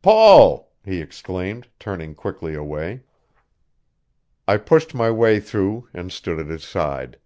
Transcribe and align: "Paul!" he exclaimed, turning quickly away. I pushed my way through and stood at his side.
"Paul!" 0.00 0.72
he 0.82 1.02
exclaimed, 1.02 1.68
turning 1.78 2.14
quickly 2.14 2.54
away. 2.54 3.02
I 4.48 4.56
pushed 4.56 4.94
my 4.94 5.10
way 5.10 5.40
through 5.40 5.90
and 5.92 6.10
stood 6.10 6.38
at 6.38 6.46
his 6.46 6.64
side. 6.64 7.18